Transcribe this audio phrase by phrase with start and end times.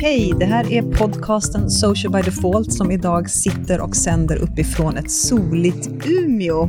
[0.00, 5.10] Hej, det här är podcasten Social by Default som idag sitter och sänder uppifrån ett
[5.10, 6.68] soligt Umeå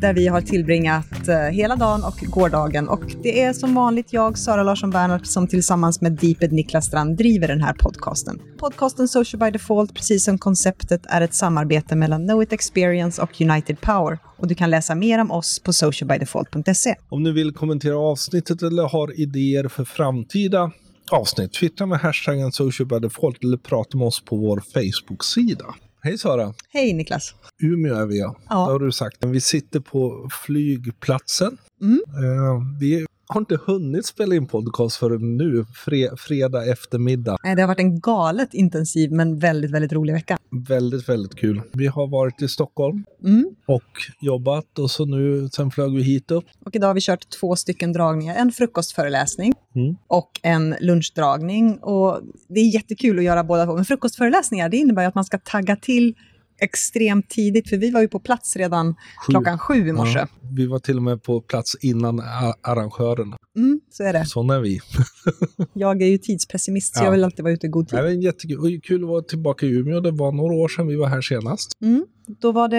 [0.00, 2.88] där vi har tillbringat eh, hela dagen och gårdagen.
[2.88, 7.16] Och det är som vanligt jag, Sara Larsson Bernhardt, som tillsammans med Deeped Niklas Strand
[7.16, 8.40] driver den här podcasten.
[8.58, 13.40] Podcasten Social by Default, precis som konceptet, är ett samarbete mellan Know It Experience och
[13.40, 14.18] United Power.
[14.38, 16.94] Och du kan läsa mer om oss på socialbydefault.se.
[17.08, 20.72] Om ni vill kommentera avsnittet eller har idéer för framtida
[21.12, 25.74] avsnitt, twittra med hashtaggen socialbydefault eller prata med oss på vår Facebook-sida.
[26.02, 26.54] Hej Sara!
[26.72, 27.34] Hej Niklas!
[27.62, 28.36] Umeå är vi ja.
[28.48, 28.54] Ja.
[28.54, 29.24] Det har du sagt.
[29.24, 31.58] Vi sitter på flygplatsen.
[31.82, 32.00] Mm.
[32.08, 37.36] Eh, vi har inte hunnit spela in podcast förrän nu, fre fredag eftermiddag.
[37.44, 40.38] Nej, Det har varit en galet intensiv men väldigt, väldigt rolig vecka.
[40.68, 41.62] Väldigt, väldigt kul.
[41.72, 43.48] Vi har varit i Stockholm Mm.
[43.66, 43.82] och
[44.20, 46.44] jobbat och så nu, sen flög vi hit upp.
[46.64, 48.34] Och idag har vi kört två stycken dragningar.
[48.36, 49.96] En frukostföreläsning Mm.
[50.06, 51.78] och en lunchdragning.
[51.78, 53.74] Och det är jättekul att göra båda två.
[53.74, 56.14] Men frukostföreläsningar, det innebär att man ska tagga till
[56.60, 57.68] extremt tidigt.
[57.68, 59.30] För vi var ju på plats redan Sju.
[59.30, 60.18] klockan sju i morse.
[60.18, 62.20] Ja, vi var till och med på plats innan
[62.62, 63.36] arrangörerna.
[63.56, 64.24] Mm, så är det.
[64.26, 64.80] Sådana är vi.
[65.72, 67.04] Jag är ju tidspessimist, så Ja.
[67.04, 67.98] jag vill alltid vara ute i god Det tid.
[67.98, 68.58] är jättekul.
[68.76, 70.00] Och kul att vara tillbaka i Umeå.
[70.00, 71.72] Det var några år sedan vi var här senast.
[71.82, 72.06] Mm.
[72.40, 72.76] Då var det,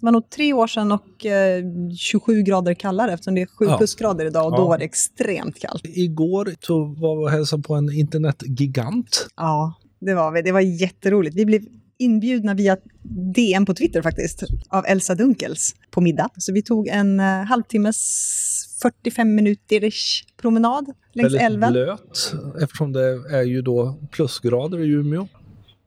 [0.00, 1.62] det var nog tre år sedan och eh,
[1.98, 3.78] 27 grader kallare eftersom det är 7 Ja.
[3.78, 4.68] plusgrader idag och då Ja.
[4.68, 5.82] var det extremt kallt.
[5.84, 9.26] Igår så var vi och hälsade på en internetgigant.
[9.36, 10.42] Ja, det var vi.
[10.42, 11.36] Det var jätteroligt.
[11.36, 11.62] Vi blev
[11.98, 12.76] inbjudna via
[13.34, 16.30] DM på Twitter faktiskt, av Elsa Dunkels på middag.
[16.36, 17.96] Så vi tog en uh, halvtimmes,
[18.82, 21.72] 45 minuters promenad längs Väldigt älven.
[21.72, 25.28] blöt eftersom det är ju då plusgrader i Umeå.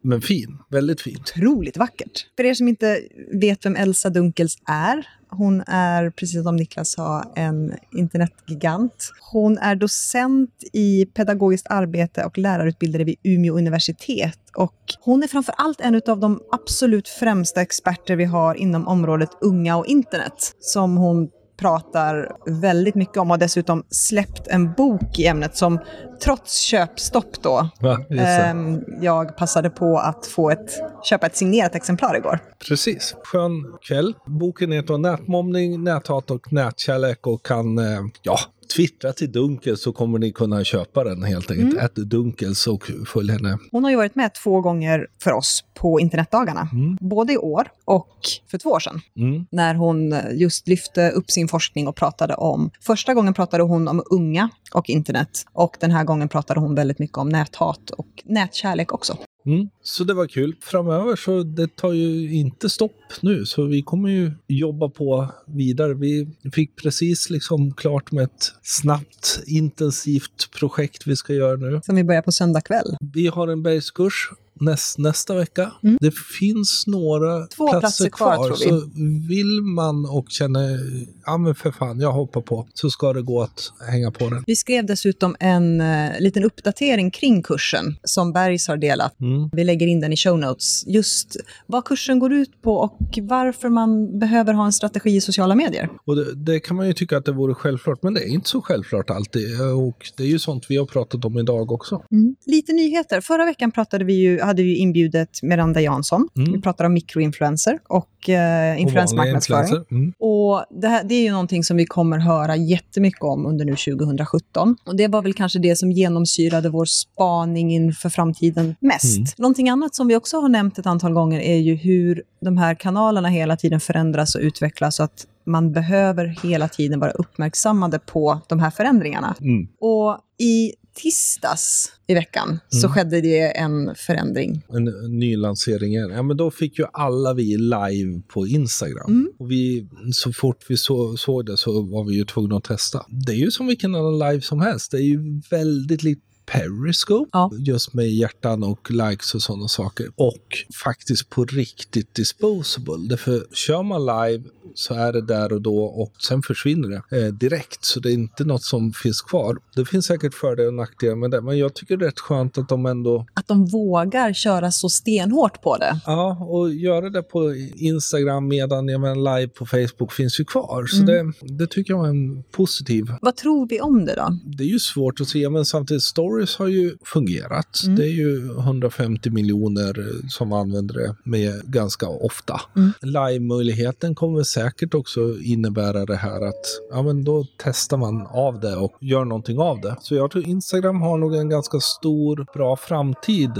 [0.01, 0.57] Men fin.
[0.69, 1.17] Väldigt fin.
[1.19, 2.27] Otroligt vackert.
[2.37, 7.23] För er som inte vet vem Elsa Dunkels är, hon är, precis som Niklas sa,
[7.35, 9.11] en internetgigant.
[9.31, 14.39] Hon är docent i pedagogiskt arbete och lärarutbildare vid Umeå universitet.
[14.55, 19.29] Och hon är framför allt en av de absolut främsta experter vi har inom området
[19.41, 25.19] unga och internet, som hon pratar väldigt mycket om och har dessutom släppt en bok
[25.19, 25.79] i ämnet som
[26.23, 28.05] trots köpstopp då, Va?
[28.09, 30.71] Ehm, jag passade på att få ett,
[31.03, 32.39] köpa ett signerat exemplar igår.
[32.67, 33.15] Precis.
[33.23, 34.13] Skön kväll.
[34.25, 38.37] Boken heter Nätmobbning, näthat och nätkärlek och kan, eh, ja,
[38.75, 41.73] twittra till Dunkels så kommer ni kunna köpa den helt enkelt.
[41.73, 41.85] Mm.
[41.85, 43.57] Ät Dunkels och följ henne.
[43.71, 46.69] Hon har ju varit med två gånger för oss på internetdagarna.
[46.73, 46.97] Mm.
[47.01, 48.17] Både i år och
[48.51, 49.01] för två år sedan.
[49.17, 49.45] Mm.
[49.51, 52.71] När hon just lyfte upp sin forskning och pratade om...
[52.81, 55.45] Första gången pratade hon om unga och internet.
[55.53, 59.17] Och den här gången pratade hon väldigt mycket om näthat och nätkärlek också.
[59.45, 59.69] Mm.
[59.81, 60.55] Så det var kul.
[60.61, 65.93] Framöver så det tar ju inte stopp nu, så vi kommer ju jobba på vidare.
[65.93, 71.81] Vi fick precis liksom klart med ett snabbt, intensivt projekt vi ska göra nu.
[71.83, 72.97] Som vi börjar på söndag kväll.
[73.13, 74.29] Vi har en bergskurs
[74.61, 75.71] näst, nästa vecka.
[75.83, 75.97] Mm.
[76.01, 78.53] Det finns några Två platser, platser kvar, kvar.
[78.53, 78.89] Så
[79.29, 80.79] vill man och känner,
[81.25, 84.43] ja men för fan, jag hoppar på, så ska det gå att hänga på den.
[84.47, 89.19] Vi skrev dessutom en eh, liten uppdatering kring kursen som Bergs har delat.
[89.19, 89.49] Mm.
[89.51, 90.87] Vi lägger in den i show notes.
[90.87, 91.37] Just
[91.67, 95.89] vad kursen går ut på och varför man behöver ha en strategi i sociala medier.
[96.05, 98.49] Och det, det kan man ju tycka att det vore självklart, men det är inte
[98.49, 99.61] så självklart alltid.
[99.61, 102.03] Och det är ju sånt vi har pratat om idag också.
[102.45, 103.21] Lite nyheter.
[103.21, 106.27] Förra veckan pratade vi ju, hade vi ju inbjudet Miranda Jansson.
[106.37, 106.51] Mm.
[106.51, 109.85] Vi pratade om mikroinfluencer och eh, Och influensmarknadsföring.
[109.91, 110.13] Mm.
[110.19, 113.75] Och det, här, det är ju någonting som vi kommer höra jättemycket om under nu
[113.75, 114.77] 2017.
[114.85, 119.17] Och det var väl kanske det som genomsyrade vår spaning inför framtiden mest.
[119.17, 119.27] Mm.
[119.37, 122.75] Någonting annat som vi också har nämnt ett antal gånger är ju hur de här
[122.75, 128.41] kanalerna hela tiden förändras och utvecklas så att man behöver hela tiden vara uppmärksammade på
[128.47, 129.35] de här förändringarna.
[129.41, 129.67] Mm.
[129.79, 132.91] Och i tisdags i veckan så Mm.
[132.93, 134.63] skedde det en förändring.
[134.69, 135.93] En, en ny lansering.
[135.93, 139.05] Ja, men då fick ju alla vi live på Instagram.
[139.11, 139.29] Mm.
[139.39, 143.05] Och vi, så fort vi så, såg det så var vi ju tvungna att testa.
[143.09, 144.91] Det är ju som vilken annan live som helst.
[144.91, 147.51] Det är ju väldigt likt Periscope, Ja.
[147.59, 150.07] just med hjärtan och likes och sådana saker.
[150.15, 150.43] Och
[150.83, 153.07] faktiskt på riktigt disposable.
[153.09, 154.43] Därför kör man live
[154.75, 157.85] så är det där och då och sen försvinner det eh, direkt.
[157.85, 159.57] Så det är inte något som finns kvar.
[159.75, 162.57] Det finns säkert fördelar och nackdelar med det, men jag tycker det är rätt skönt
[162.57, 165.99] att de ändå Att de vågar köra så stenhårt på det.
[166.05, 170.85] Ja, och göra det på Instagram medan jag menar, live på Facebook finns ju kvar.
[170.85, 171.33] Så Mm.
[171.41, 173.05] det, det tycker jag är en positiv.
[173.21, 174.39] Vad tror vi om det då?
[174.57, 176.03] Det är ju svårt att se, men samtidigt
[176.39, 177.83] stories har ju fungerat.
[177.83, 177.95] Mm.
[177.95, 182.61] Det är ju 150 miljoner som använder det med ganska ofta.
[182.75, 182.91] Mm.
[183.01, 188.75] Live-möjligheten kommer säkert också innebära det här att ja, men då testar man av det
[188.75, 189.95] och gör någonting av det.
[190.01, 193.51] Så jag tror Instagram har nog en ganska stor, bra framtid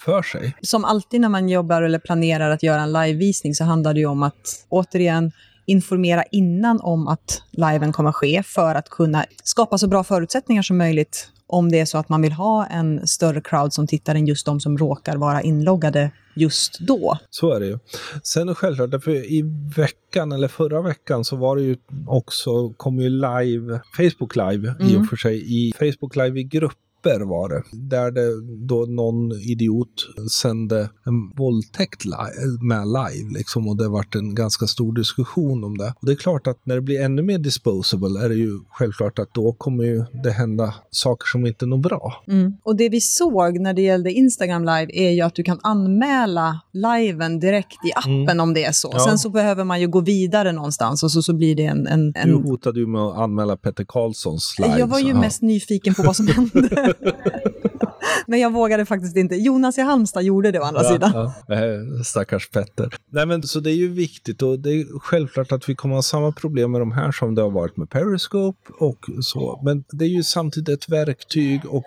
[0.00, 0.56] för sig.
[0.62, 4.06] Som alltid när man jobbar eller planerar att göra en livevisning så handlar det ju
[4.06, 5.32] om att återigen
[5.66, 10.78] informera innan om att liven kommer ske för att kunna skapa så bra förutsättningar som
[10.78, 14.26] möjligt om det är så att man vill ha en större crowd som tittar än
[14.26, 17.18] just de som råkar vara inloggade just då.
[17.30, 17.78] Så är det ju.
[18.22, 19.42] Sen självklart, för i
[19.76, 24.92] veckan eller förra veckan så var det ju också, kom ju live, Facebook live mm.
[24.92, 27.62] i och för sig, i Facebook live i grupp papper var det.
[27.72, 29.88] Där det då någon idiot
[30.30, 35.78] sände en våldtäkt live, med live liksom och det vart en ganska stor diskussion om
[35.78, 35.94] det.
[36.00, 39.18] Och det är klart att när det blir ännu mer disposable är det ju självklart
[39.18, 42.24] att då kommer ju det hända saker som inte är bra.
[42.28, 42.52] Mm.
[42.62, 46.60] Och det vi såg när det gällde Instagram live är ju att du kan anmäla
[46.72, 48.40] liven direkt i appen mm.
[48.40, 48.90] om det är så.
[48.92, 48.98] Ja.
[48.98, 52.12] Sen så behöver man ju gå vidare någonstans och så, så blir det en, en,
[52.16, 52.28] en...
[52.28, 54.78] Du hotade ju med att anmäla Petter Karlssons live.
[54.78, 56.87] Jag var ju mest nyfiken på vad som hände.
[58.26, 59.36] men jag vågade faktiskt inte.
[59.36, 61.12] Jonas i Halmstad gjorde det å andra ja, sidan.
[61.14, 62.04] Ja.
[62.04, 62.94] Stackars Petter.
[63.10, 66.02] Nej, men, så det är ju viktigt och det är självklart att vi kommer ha
[66.02, 69.60] samma problem med de här som det har varit med Periscope och så.
[69.64, 71.84] Men det är ju samtidigt ett verktyg och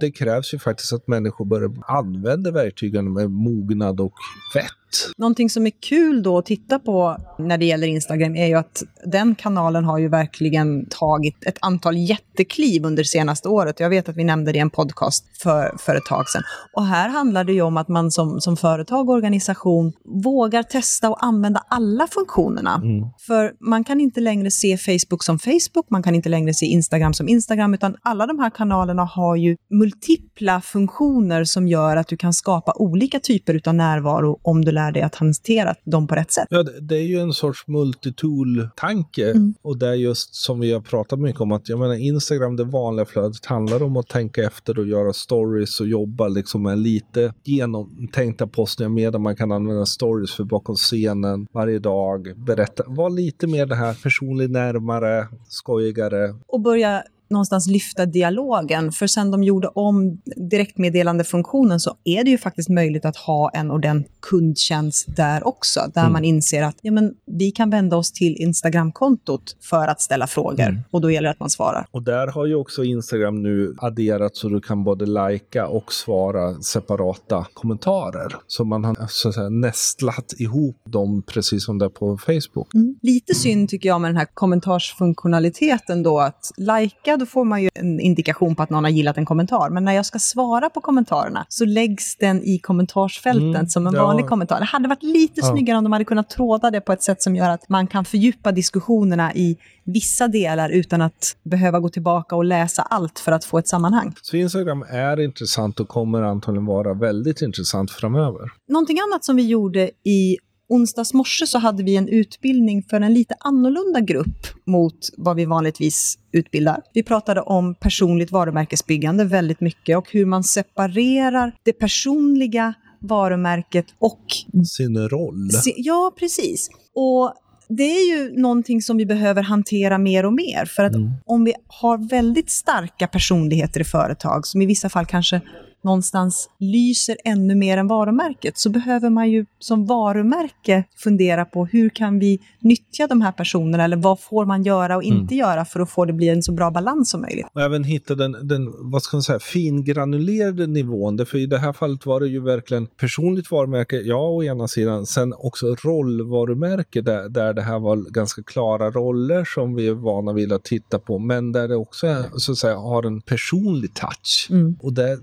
[0.00, 4.14] det krävs ju faktiskt att människor börjar använda verktygen med mognad och
[4.54, 4.77] vett.
[5.18, 8.82] Någonting som är kul då att titta på när det gäller Instagram är ju att
[9.04, 13.80] den kanalen har ju verkligen tagit ett antal jättekliv under senaste året.
[13.80, 16.42] Jag vet att vi nämnde det i en podcast för, för ett tag sedan.
[16.76, 19.92] Och här handlar det ju om att man som, som företag och organisation
[20.24, 22.74] vågar testa och använda alla funktionerna.
[22.74, 23.08] Mm.
[23.26, 27.14] För man kan inte längre se Facebook som Facebook, man kan inte längre se Instagram
[27.14, 32.16] som Instagram, utan alla de här kanalerna har ju multipla funktioner som gör att du
[32.16, 36.32] kan skapa olika typer av närvaro om du lär dig att hantera dem på rätt
[36.32, 36.46] sätt.
[36.50, 39.30] Ja, det är ju en sorts multitool-tanke.
[39.30, 39.54] Mm.
[39.62, 42.64] Och det är just som vi har pratat mycket om att jag menar Instagram, det
[42.64, 47.34] vanliga flödet handlar om att tänka efter och göra stories och jobba liksom med lite
[47.44, 52.32] genomtänkta postningar medan man kan använda stories för bakom scenen varje dag.
[52.36, 56.34] Berätta, var lite mer det här personligt närmare, skojigare.
[56.48, 58.92] Och börja någonstans lyfta dialogen.
[58.92, 63.70] För sen de gjorde om direktmeddelandefunktionen så är det ju faktiskt möjligt att ha en
[63.70, 65.80] ordentlig kundtjänst där också.
[65.94, 66.12] Där mm.
[66.12, 70.60] man inser att ja, men, vi kan vända oss till Instagramkontot för att ställa frågor.
[70.60, 70.80] Mm.
[70.90, 71.86] Och då gäller det att man svarar.
[71.90, 76.54] Och där har ju också Instagram nu adderat så du kan både lajka och svara
[76.54, 78.36] separata kommentarer.
[78.46, 82.74] Så man har så att säga, nästlat ihop dem precis som det är på Facebook.
[82.74, 82.96] Mm.
[83.02, 87.68] Lite synd tycker jag med den här kommentarsfunktionaliteten då att lajka då får man ju
[87.74, 89.70] en indikation på att någon har gillat en kommentar.
[89.70, 93.94] Men när jag ska svara på kommentarerna så läggs den i kommentarsfältet mm, som en
[93.94, 94.02] ja.
[94.02, 94.58] vanlig kommentar.
[94.58, 95.50] Det hade varit lite ja.
[95.50, 98.04] snyggare om de hade kunnat tråda det på ett sätt som gör att man kan
[98.04, 103.44] fördjupa diskussionerna i vissa delar utan att behöva gå tillbaka och läsa allt för att
[103.44, 104.14] få ett sammanhang.
[104.22, 108.50] Så Instagram är intressant och kommer antagligen vara väldigt intressant framöver.
[108.68, 110.36] Någonting annat som vi gjorde i
[110.68, 115.44] onsdags morse så hade vi en utbildning för en lite annorlunda grupp mot vad vi
[115.44, 116.82] vanligtvis utbildar.
[116.94, 124.24] Vi pratade om personligt varumärkesbyggande väldigt mycket och hur man separerar det personliga varumärket och
[124.66, 125.50] sin roll.
[125.76, 126.70] ja, precis.
[126.94, 127.34] Och
[127.68, 130.64] det är ju någonting som vi behöver hantera mer och mer.
[130.64, 131.10] För att mm.
[131.24, 135.40] om vi har väldigt starka personligheter i företag, som i vissa fall kanske
[135.88, 141.88] någonstans lyser ännu mer än varumärket så behöver man ju som varumärke fundera på hur
[141.88, 145.46] kan vi nyttja de här personerna eller vad får man göra och inte mm.
[145.46, 147.46] göra för att få det bli en så bra balans som möjligt.
[147.52, 151.26] Och även hitta den, den vad ska man säga, fingranulerade nivån.
[151.26, 155.06] För i det här fallet var det ju verkligen personligt varumärke, ja å ena sidan,
[155.06, 160.32] sen också rollvarumärke där, där det här var ganska klara roller som vi är vana
[160.32, 163.94] vid att titta på, men där det också är, så att säga, har en personlig
[163.94, 164.48] touch.
[164.50, 164.76] Mm.
[164.80, 165.18] Och det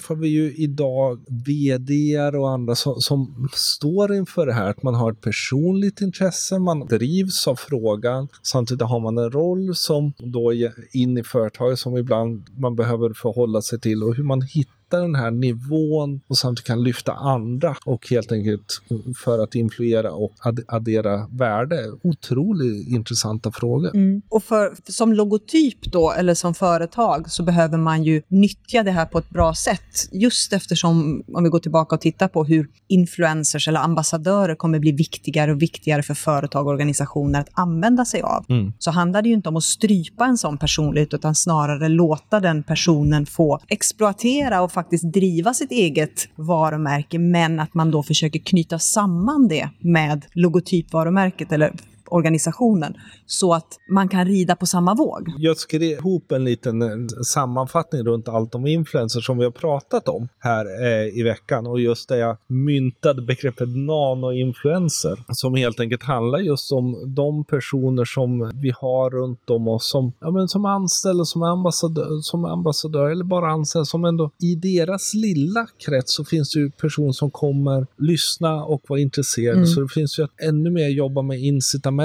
[0.00, 4.94] träffar vi ju idag vd och andra som, som, står inför det här, att man
[4.94, 10.54] har ett personligt intresse, man drivs av frågan, samtidigt har man en roll som då
[10.54, 14.79] är in i företaget som ibland man behöver förhålla sig till och hur man hittar
[14.90, 18.82] hitta den här nivån och samtidigt kan lyfta andra och helt enkelt
[19.24, 20.32] för att influera och
[20.66, 21.84] addera värde.
[22.02, 23.90] Otroligt intressanta frågor.
[23.94, 24.22] Mm.
[24.28, 29.06] Och för, som logotyp då, eller som företag, så behöver man ju nyttja det här
[29.06, 30.08] på ett bra sätt.
[30.12, 34.92] Just eftersom, om vi går tillbaka och tittar på hur influencers eller ambassadörer kommer bli
[34.92, 38.72] viktigare och viktigare för företag och organisationer att använda sig av, mm.
[38.78, 42.62] så handlar det ju inte om att strypa en sån personlighet, utan snarare låta den
[42.62, 48.78] personen få exploatera och faktiskt driva sitt eget varumärke, men att man då försöker knyta
[48.78, 51.72] samman det med logotypvarumärket eller
[52.10, 52.94] organisationen
[53.26, 55.28] så att man kan rida på samma våg.
[55.38, 56.88] Jag skrev ihop en liten eh,
[57.24, 61.80] sammanfattning runt allt om influencers som vi har pratat om här eh, i veckan och
[61.80, 68.50] just det jag myntade begreppet nanoinfluencer som helt enkelt handlar just om de personer som
[68.54, 73.24] vi har runt om oss som, ja, men som anställda, som ambassadör, som ambassadör eller
[73.24, 77.86] bara anställda som ändå i deras lilla krets så finns det ju personer som kommer
[77.96, 79.56] lyssna och vara intresserade.
[79.56, 79.66] Mm.
[79.66, 81.38] Så det finns ju att ännu mer jobba med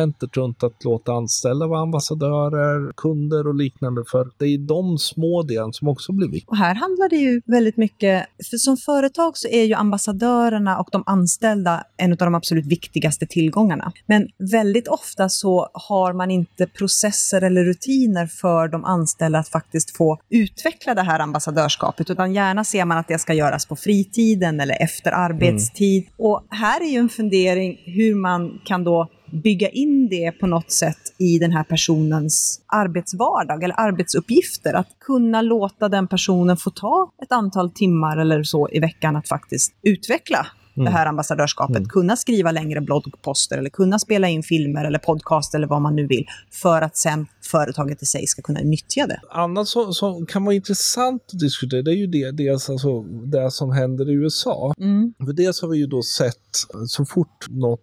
[0.04, 4.04] incitamentet runt att låta anställda vara ambassadörer, kunder och liknande.
[4.12, 6.52] För det är de små delarna som också blir viktiga.
[6.52, 10.90] Och här handlar det ju väldigt mycket, för som företag så är ju ambassadörerna och
[10.92, 13.92] de anställda en av de absolut viktigaste tillgångarna.
[14.06, 19.98] Men väldigt ofta så har man inte processer eller rutiner för de anställda att faktiskt
[19.98, 24.60] få utveckla det här ambassadörskapet, utan gärna ser man att det ska göras på fritiden
[24.60, 26.04] eller efter arbetstid.
[26.04, 26.14] Mm.
[26.18, 30.72] Och här är ju en fundering hur man kan då bygga in det på något
[30.72, 34.74] sätt i den här personens arbetsvardag eller arbetsuppgifter.
[34.74, 39.28] Att kunna låta den personen få ta ett antal timmar eller så i veckan att
[39.28, 40.86] faktiskt utveckla mm.
[40.86, 41.78] det här ambassadörskapet.
[41.78, 41.90] Mm.
[41.90, 46.08] Kunna skriva längre bloggposter eller kunna spela in filmer eller podcast eller vad man nu
[46.08, 49.20] vill för att sen företaget i sig ska kunna nyttja det.
[49.32, 53.52] Annat som, som kan vara intressant att diskutera det är ju det, dels alltså det
[53.52, 54.74] som händer i USA.
[54.78, 55.14] Mm.
[55.26, 56.50] För dels har vi ju då sett
[56.88, 57.82] så fort något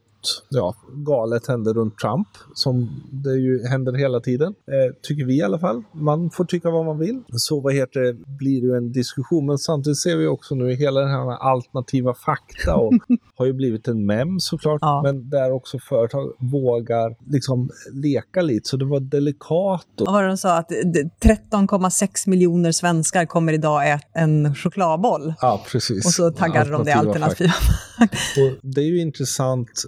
[0.49, 4.55] ja, galet hände runt Trump, som det ju händer hela tiden.
[4.67, 5.83] Eh, tycker vi i alla fall.
[5.93, 7.23] Man får tycka vad man vill.
[7.33, 9.47] Så vad heter det, blir det ju en diskussion.
[9.47, 12.93] Men samtidigt ser vi också nu hela den här alternativa fakta och
[13.37, 14.79] har ju blivit en mem såklart.
[14.81, 15.03] Ja.
[15.03, 18.69] Men där också företag vågar liksom leka lite.
[18.69, 19.87] Så det var delikat.
[20.01, 20.07] Och...
[20.07, 20.57] Vad var det de sa?
[20.57, 25.35] Att 13,6 miljoner svenskar kommer idag äta en chokladboll.
[25.41, 26.07] Ja, precis.
[26.07, 27.53] Och så taggade de det alternativa.
[28.37, 29.85] och det är ju intressant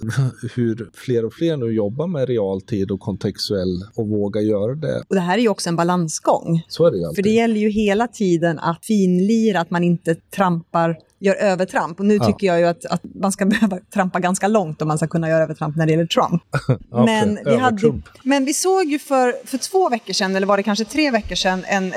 [0.54, 5.02] hur fler och fler nu jobbar med realtid och kontextuell och vågar göra det.
[5.08, 6.62] Och det här är ju också en balansgång.
[6.68, 7.16] Så är det ju alltid.
[7.16, 12.00] För det gäller ju hela tiden att finlira, att man inte trampar gör övertramp.
[12.00, 12.26] Och nu ja.
[12.26, 15.28] tycker jag ju att, att, man ska behöva trampa ganska långt om man ska kunna
[15.28, 16.42] göra övertramp när det gäller Trump.
[16.90, 17.04] okay.
[17.04, 20.62] men, vi hade, men vi såg ju för, för två veckor sedan, eller var det
[20.62, 21.92] kanske tre veckor sedan, en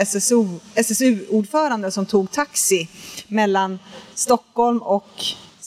[0.75, 2.89] SSU-ordförande som tog taxi
[3.27, 3.79] mellan
[4.15, 5.09] Stockholm och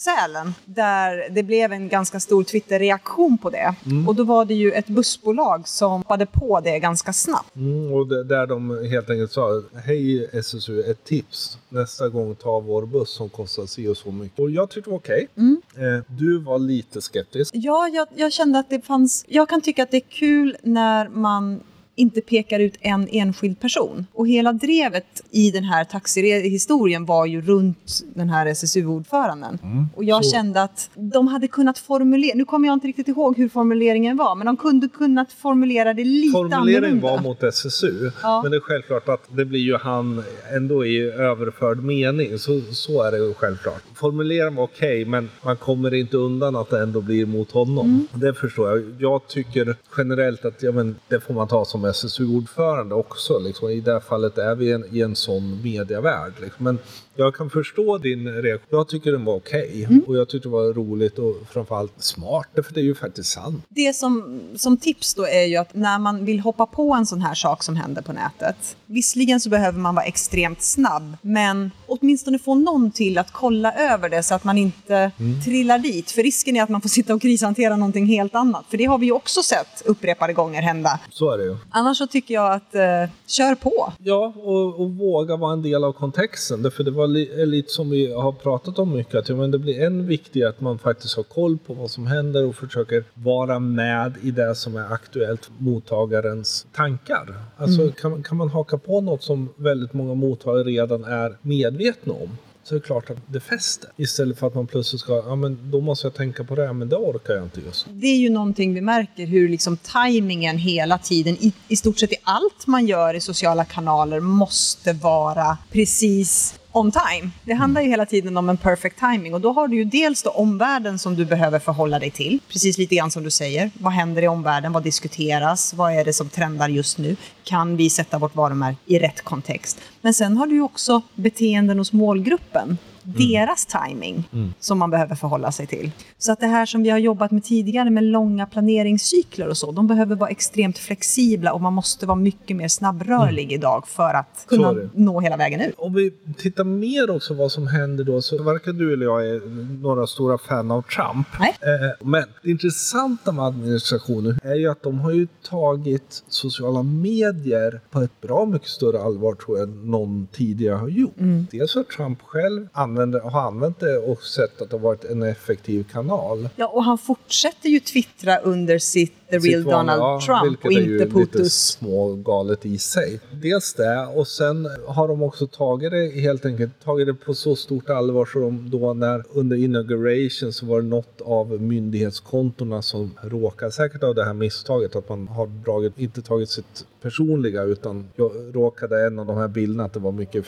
[0.01, 3.75] Sälen där det blev en ganska stor Twitter-reaktion på det.
[3.87, 4.09] Mm.
[4.09, 7.57] Och då var det ju ett bussbolag som hoppade på det ganska snabbt.
[7.57, 11.59] Mm, och där de helt enkelt sa, hej SSU, ett tips.
[11.69, 14.39] Nästa gång ta vår buss som kostar si och så mycket.
[14.39, 15.29] Och jag tyckte det var okej.
[15.33, 15.45] Okay.
[15.45, 15.97] Mm.
[15.97, 17.55] Eh, du var lite skeptisk.
[17.55, 21.09] Ja, jag, jag kände att det fanns, jag kan tycka att det är kul när
[21.09, 21.61] man
[22.01, 24.07] inte pekar ut en enskild person.
[24.15, 29.59] Och hela drevet i den här taxihistorien var ju runt den här SSU-ordföranden.
[29.63, 30.31] Mm, och jag så.
[30.31, 34.35] kände att de hade kunnat formulera, nu kommer jag inte riktigt ihåg hur formuleringen var,
[34.35, 37.11] men de kunde kunnat formulera det lite Formuleringen annorlunda.
[37.11, 38.41] var mot SSU, ja.
[38.43, 40.23] men det är självklart att det blir ju han
[40.57, 43.83] ändå i överförd mening, så, så är det ju självklart.
[43.95, 47.87] Formuleringen var okej, okay, men man kommer inte undan att det ändå blir mot honom.
[47.87, 48.07] Mm.
[48.13, 48.95] Det förstår jag.
[48.99, 53.39] Jag tycker generellt att ja, men, det får man ta som SSU-ordförande också.
[53.39, 53.69] Liksom.
[53.69, 56.33] I det här fallet är vi en, i en sån medievärld.
[56.41, 56.65] Liksom.
[56.65, 56.79] Men
[57.21, 58.79] jag kan förstå din reaktion.
[58.79, 59.85] Jag tycker den var okej okay.
[59.85, 60.05] mm.
[60.07, 63.65] och jag tyckte det var roligt och framförallt smart, för det är ju faktiskt sant.
[63.69, 67.21] Det som, som tips då är ju att när man vill hoppa på en sån
[67.21, 72.39] här sak som händer på nätet, visserligen så behöver man vara extremt snabb, men åtminstone
[72.39, 75.43] få någon till att kolla över det så att man inte mm.
[75.43, 76.11] trillar dit.
[76.11, 78.99] För risken är att man får sitta och krishantera någonting helt annat, för det har
[78.99, 81.01] vi ju också sett upprepade gånger hända.
[81.11, 81.57] Så är det ju.
[81.81, 83.93] Annars så tycker jag att eh, kör på.
[83.99, 87.91] Ja, och, och våga vara en del av kontexten, för det var li lite som
[87.91, 91.17] vi har pratat om mycket, att ja, men det blir än viktigare att man faktiskt
[91.17, 95.51] har koll på vad som händer och försöker vara med i det som är aktuellt
[95.59, 97.35] mottagarens tankar.
[97.57, 97.93] Alltså mm.
[97.93, 102.75] kan, kan man haka på något som väldigt många mottagare redan är medvetna om så
[102.75, 103.91] är det klart att det fäster.
[103.97, 106.89] Istället för att man plötsligt ska, ja men då måste jag tänka på det, men
[106.89, 107.87] det orkar jag inte just.
[107.91, 112.13] Det är ju någonting vi märker, hur liksom tajmingen hela tiden, i, i stort sett
[112.13, 117.31] i allt man gör i sociala kanaler, måste vara precis on time.
[117.45, 120.23] Det handlar ju hela tiden om en perfect timing och då har du ju dels
[120.23, 122.41] då omvärlden som du behöver förhålla dig till.
[122.49, 123.71] Precis lite grann som du säger.
[123.75, 124.73] Vad händer i omvärlden?
[124.73, 125.75] Vad diskuteras?
[125.75, 127.17] Vad är det som trendar just nu?
[127.45, 129.81] Kan vi sätta vårt varumärke i rätt kontext?
[130.01, 134.29] Men sen har du ju också beteenden hos målgruppen deras timing
[134.61, 135.91] som man behöver förhålla sig till.
[136.19, 139.73] Så att det här som vi har jobbat med tidigare med långa planeringscykler och så,
[139.73, 144.47] de behöver vara extremt flexibla och man måste vara mycket mer snabbrörlig idag för att
[144.49, 145.75] kunna nå hela vägen ut.
[145.79, 149.41] Om vi tittar mer också vad som händer då, så varken du eller jag är
[149.83, 151.27] några stora fan av Trump.
[151.41, 151.57] Nej.
[151.61, 157.81] Eh, men det intressanta med administrationen är ju att de har ju tagit sociala medier
[157.91, 161.15] på ett bra mycket större allvar tror jag än någon tidigare har gjort.
[161.51, 165.05] Dels för att Trump själv använder, har använt det och sett att det har varit
[165.05, 166.49] en effektiv kanal.
[166.57, 170.77] Ja, och han fortsätter ju twittra under sitt The Real Donald Trump vilket och är
[170.77, 171.55] ju inte lite Putus.
[171.55, 173.21] smågalet i sig.
[173.33, 177.57] Dels det och sen har de också tagit det helt enkelt tagit det på så
[177.57, 183.11] stort allvar så de då när under inauguration så var det något av myndighetskontona som
[183.23, 188.09] råkade säkert av det här misstaget att man har dragit, inte tagit sitt personliga utan
[188.17, 190.45] jag råkade en av de här bilderna att det var mycket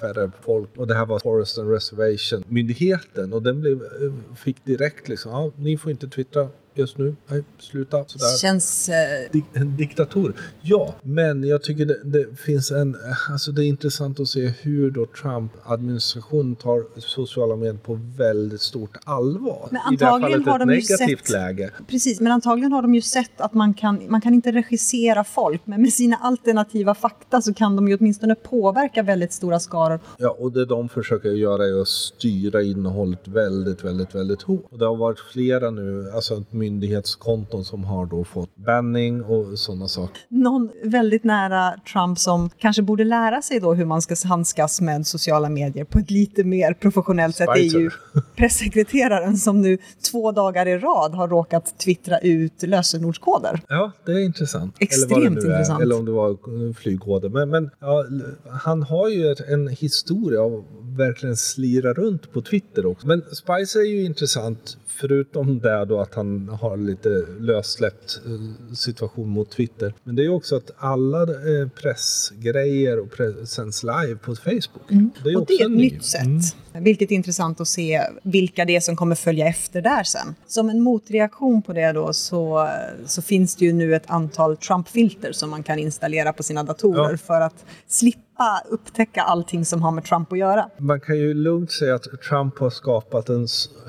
[0.00, 3.80] färre folk och det här var Forest and Reservation myndigheten och den blev,
[4.36, 8.36] fick direkt liksom, ja, ni får inte twittra just nu, nej, sluta sådär.
[8.38, 8.88] Känns...
[8.88, 10.34] Eh, en diktator.
[10.62, 12.96] Ja, men jag tycker det, det finns en...
[13.30, 18.96] Alltså det är intressant att se hur då Trump-administrationen tar sociala medier på väldigt stort
[19.04, 19.68] allvar.
[19.70, 21.70] Men I det här antagligen fallet har ett de negativt sett- läge.
[21.88, 25.62] Precis, men antagligen har de ju sett att man kan, man kan inte regissera folk,
[25.64, 30.00] men med sina alternativa fakta så kan de ju åtminstone påverka väldigt stora skaror.
[30.18, 34.64] Ja, och det de försöker göra är att styra innehållet väldigt, väldigt, väldigt hårt.
[34.70, 39.88] Och det har varit flera nu, alltså myndighetskonton som har då fått banning och sådana
[39.88, 40.20] saker.
[40.28, 45.06] Någon väldigt nära Trump som kanske borde lära sig då hur man ska handskas med
[45.06, 47.90] sociala medier på ett lite mer professionellt sätt är ju
[48.36, 49.78] pressekreteraren som nu
[50.10, 53.60] två dagar i rad har råkat twittra ut lösenordskoder.
[53.68, 54.76] Ja, det är intressant.
[54.78, 55.80] Extremt eller intressant.
[55.80, 57.28] Är, eller om det var flygkoder.
[57.28, 58.04] Men, men ja,
[58.50, 60.64] han har ju en historia av
[60.96, 63.06] verkligen slira runt på Twitter också.
[63.06, 64.76] Men Spicer är ju intressant.
[65.00, 67.08] Förutom det då att han har lite
[67.40, 69.94] lössläppt eh, situation mot Twitter.
[70.04, 74.88] Men det är också att alla eh, pressgrejer och press sänds live på Facebook.
[74.88, 74.98] Det är
[75.28, 75.40] Mm.
[75.40, 76.22] Och det är ett ny- nytt sätt.
[76.24, 76.84] Mm.
[76.84, 80.34] Vilket är intressant att se vilka det är som kommer följa efter där sen.
[80.46, 82.68] Som en motreaktion på det då så,
[83.06, 87.10] så finns det ju nu ett antal Trump-filter som man kan installera på sina datorer
[87.10, 87.16] Ja.
[87.16, 88.20] för att slippa
[88.70, 90.70] upptäcka allting som har med Trump att göra.
[90.78, 93.46] Man kan ju lugnt säga att Trump har skapat en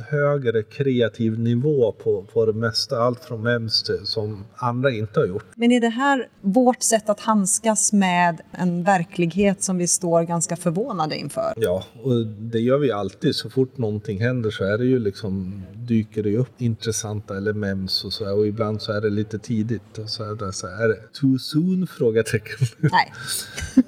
[0.09, 2.99] högre kreativ nivå på, på det mesta.
[2.99, 5.45] Allt från memes till som andra inte har gjort.
[5.55, 10.55] Men är det här vårt sätt att handskas med en verklighet som vi står ganska
[10.55, 11.53] förvånade inför?
[11.55, 13.35] Ja, och det gör vi alltid.
[13.35, 18.03] Så fort någonting händer så är det ju liksom, dyker det upp intressanta eller memes
[18.05, 18.33] och så här.
[18.37, 19.97] Och ibland så är det lite tidigt.
[19.97, 21.87] Och så är det så här, är det too soon?
[21.97, 22.67] Frågetecken.
[22.79, 23.13] Nej.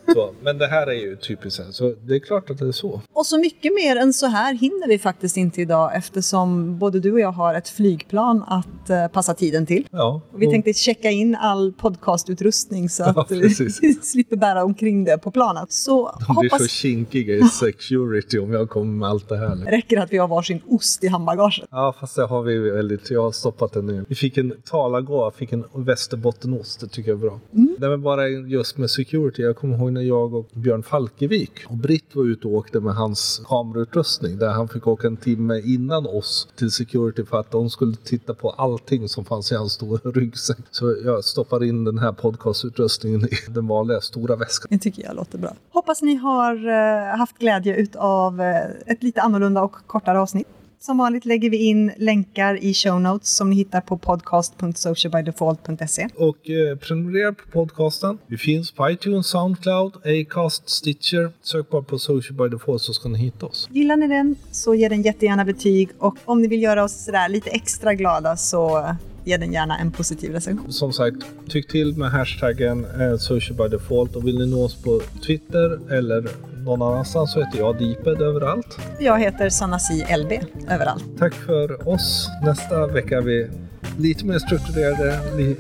[0.14, 1.72] så, men det här är ju typiskt här.
[1.72, 3.02] Så det är klart att det är så.
[3.14, 7.12] Och så mycket mer än så här hinner vi faktiskt inte idag eftersom både du
[7.12, 9.88] och jag har ett flygplan att eh, passa tiden till.
[9.92, 13.80] Ja, Och vi tänkte checka in all podcastutrustning så Ja, att vi precis.
[14.12, 15.72] slipper bära omkring det på planet.
[15.72, 19.56] Så de blir så hoppas kinkiga i security om jag kommer med allt det här.
[19.56, 21.68] räcker att vi har varsin ost i handbagaget.
[21.72, 23.12] Ja, fast det har vi väldigt.
[23.12, 24.06] Jag har stoppat den nu.
[24.08, 26.80] Vi fick en talargå, fick en västerbottenost.
[26.80, 27.40] Det tycker jag är bra.
[27.52, 29.42] Nej, men bara just med security.
[29.42, 32.96] Jag kommer ihåg när jag och Björn Falkevik och Britt var ute och åkte med
[32.96, 34.38] hans kamerautrustning.
[34.38, 38.34] Där han fick åka en timme innan oss till security för att de skulle titta
[38.34, 40.58] på allting som fanns i hans stora ryggsäck.
[40.72, 44.68] Så jag stoppar in den här podcastutrustningen i den vanliga stora väskan.
[44.72, 45.54] Det tycker jag låter bra.
[45.70, 48.42] Hoppas ni har eh, haft glädje av
[48.86, 50.48] ett lite annorlunda och kortare avsnitt.
[50.80, 56.08] Som vanligt lägger vi in länkar i show notes som ni hittar på podcast.socialbydefault.se.
[56.16, 58.18] Och eh, prenumerera på podcasten.
[58.28, 61.32] Vi finns på iTunes, Soundcloud, Acast, Stitcher.
[61.42, 63.70] Sök bara på Social by Default så ska ni hitta oss.
[63.72, 67.30] Gillar ni den så ge den jättegärna betyg och om ni vill göra oss sådär
[67.30, 68.96] lite extra glada så
[69.28, 70.72] ge den gärna en positiv recension.
[70.72, 71.18] Som sagt,
[71.50, 75.94] tyck till med hashtaggen eh, Social by Default och vill ni nå oss på Twitter
[75.94, 76.28] eller
[76.66, 78.80] någon annanstans så heter jag Deeped överallt.
[79.00, 80.32] Jag heter Sanasi LB
[80.70, 81.06] överallt.
[81.20, 82.30] Tack för oss.
[82.46, 83.50] Nästa vecka är vi
[83.98, 85.56] lite mer strukturerade, li,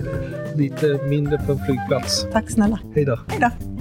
[0.56, 2.26] lite mindre på en flygplats.
[2.32, 2.80] Tack snälla.
[2.96, 3.20] Hej då!
[3.28, 3.77] Hej då!